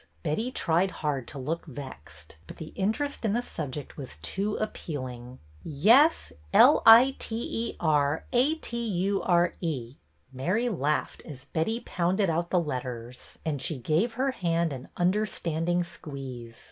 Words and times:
"Betty 0.23 0.49
tried 0.51 0.89
hard 0.89 1.27
to 1.27 1.37
look 1.37 1.67
vexed, 1.67 2.37
but 2.47 2.57
the 2.57 2.73
interest 2.75 3.23
in 3.23 3.33
the 3.33 3.41
subject 3.43 3.97
was 3.97 4.17
too 4.23 4.55
appealing. 4.57 5.37
VeSj 5.63 6.31
L 6.53 6.81
i 6.87 7.15
t 7.19 7.37
e 7.69 7.75
r 7.79 8.25
a 8.33 8.55
t 8.55 8.83
u 8.83 9.21
r 9.21 9.53
e!" 9.61 9.93
Mary 10.33 10.69
laughed 10.69 11.21
as 11.23 11.45
Betty 11.45 11.81
pounded 11.81 12.31
out 12.31 12.49
the 12.49 12.59
letters, 12.59 13.37
and 13.45 13.61
she 13.61 13.77
gave 13.77 14.13
her 14.13 14.31
hand 14.31 14.73
an 14.73 14.87
understanding 14.97 15.83
squeeze. 15.83 16.57